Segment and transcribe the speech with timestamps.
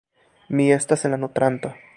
[0.59, 1.77] Mi estas la nutranto.